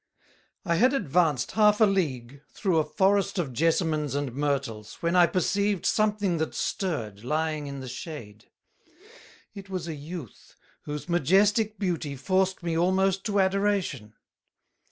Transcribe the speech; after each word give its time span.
_I 0.65 0.77
had 0.77 0.95
advanced 0.95 1.51
half 1.51 1.79
a 1.79 1.85
League, 1.85 2.41
through 2.51 2.79
a 2.79 2.83
Forest 2.83 3.37
of 3.37 3.53
Jessamines 3.53 4.15
and 4.15 4.33
Myrtles, 4.33 4.95
when 5.01 5.15
I 5.15 5.27
perceived 5.27 5.85
something 5.85 6.37
that 6.39 6.55
stirred, 6.55 7.23
lying 7.23 7.67
in 7.67 7.81
the 7.81 7.87
Shade: 7.87 8.49
It 9.53 9.69
was 9.69 9.87
a 9.87 9.93
Youth, 9.93 10.55
whose 10.85 11.05
Majestick 11.07 11.77
Beauty 11.77 12.15
forced 12.15 12.63
me 12.63 12.75
almost 12.75 13.23
to 13.25 13.39
Adoration. 13.39 14.15